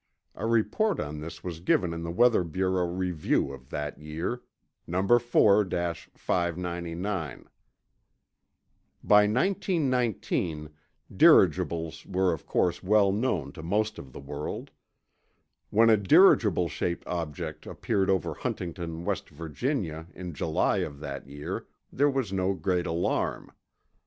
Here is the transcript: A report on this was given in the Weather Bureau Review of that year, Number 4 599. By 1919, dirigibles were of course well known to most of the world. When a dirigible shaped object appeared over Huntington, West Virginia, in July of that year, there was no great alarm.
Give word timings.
A 0.33 0.47
report 0.47 0.99
on 0.99 1.19
this 1.19 1.43
was 1.43 1.59
given 1.59 1.93
in 1.93 2.01
the 2.01 2.09
Weather 2.09 2.43
Bureau 2.43 2.87
Review 2.87 3.51
of 3.53 3.69
that 3.69 4.01
year, 4.01 4.41
Number 4.87 5.19
4 5.19 5.63
599. 5.69 7.45
By 9.03 9.27
1919, 9.27 10.71
dirigibles 11.15 12.03
were 12.07 12.33
of 12.33 12.47
course 12.47 12.81
well 12.81 13.11
known 13.11 13.51
to 13.51 13.61
most 13.61 13.99
of 13.99 14.11
the 14.11 14.19
world. 14.19 14.71
When 15.69 15.91
a 15.91 15.97
dirigible 15.97 16.67
shaped 16.67 17.05
object 17.05 17.67
appeared 17.67 18.09
over 18.09 18.33
Huntington, 18.33 19.05
West 19.05 19.29
Virginia, 19.29 20.07
in 20.15 20.33
July 20.33 20.77
of 20.77 20.99
that 21.01 21.27
year, 21.29 21.67
there 21.93 22.09
was 22.09 22.33
no 22.33 22.55
great 22.55 22.87
alarm. 22.87 23.51